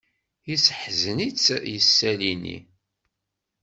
[0.49, 2.57] Yesseḥzen-itt yisalli-nni.